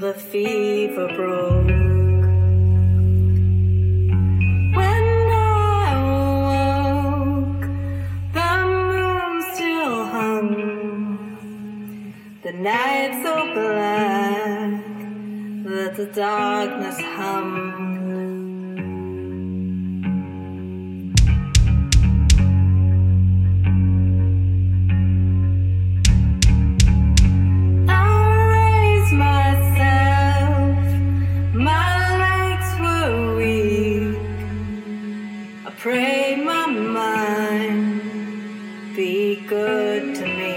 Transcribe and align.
the 0.00 0.14
fever 0.14 1.08
broke. 1.16 1.66
The 12.44 12.52
night 12.52 13.20
so 13.22 13.52
black 13.52 14.84
that 15.64 15.96
the 15.96 16.06
darkness 16.06 16.98
hums. 17.00 17.97
my 36.36 36.66
mind. 36.66 38.02
Be 38.96 39.44
good 39.46 40.16
to 40.16 40.24
me. 40.24 40.56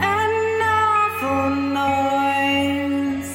An 0.00 0.62
awful 0.62 1.50
noise 1.84 3.32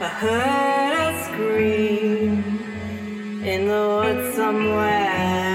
I 0.00 0.08
heard 0.22 0.94
a 1.06 1.08
scream 1.24 2.34
in 3.52 3.60
the 3.68 3.82
woods 3.96 4.36
somewhere. 4.36 5.47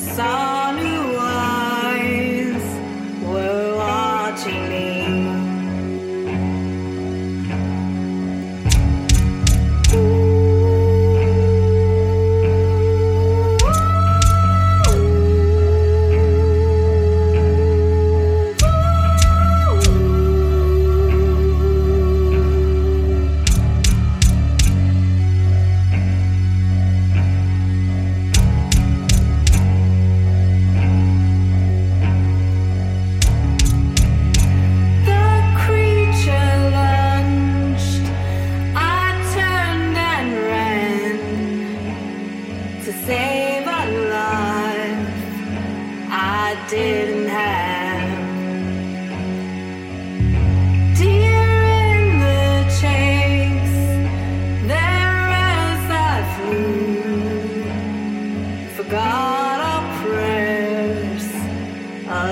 song. 0.00 0.49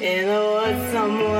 You 0.00 0.24
know 0.24 0.52
what 0.52 0.92
someone 0.92 1.39